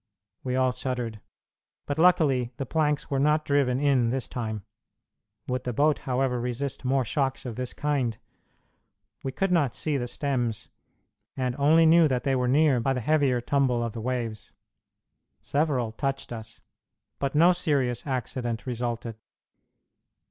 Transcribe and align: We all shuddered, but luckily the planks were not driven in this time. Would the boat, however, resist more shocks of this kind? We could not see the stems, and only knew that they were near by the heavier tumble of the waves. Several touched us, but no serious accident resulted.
We 0.43 0.55
all 0.55 0.71
shuddered, 0.71 1.21
but 1.85 1.99
luckily 1.99 2.53
the 2.57 2.65
planks 2.65 3.11
were 3.11 3.19
not 3.19 3.45
driven 3.45 3.79
in 3.79 4.09
this 4.09 4.27
time. 4.27 4.63
Would 5.47 5.63
the 5.63 5.73
boat, 5.73 5.99
however, 6.09 6.41
resist 6.41 6.83
more 6.83 7.05
shocks 7.05 7.45
of 7.45 7.55
this 7.55 7.71
kind? 7.71 8.17
We 9.23 9.31
could 9.31 9.51
not 9.51 9.75
see 9.75 9.97
the 9.97 10.07
stems, 10.07 10.69
and 11.37 11.55
only 11.59 11.85
knew 11.85 12.07
that 12.07 12.23
they 12.23 12.35
were 12.35 12.47
near 12.47 12.79
by 12.79 12.93
the 12.93 12.99
heavier 13.01 13.41
tumble 13.41 13.83
of 13.83 13.93
the 13.93 14.01
waves. 14.01 14.53
Several 15.39 15.91
touched 15.91 16.33
us, 16.33 16.61
but 17.19 17.35
no 17.35 17.53
serious 17.53 18.07
accident 18.07 18.65
resulted. 18.65 19.17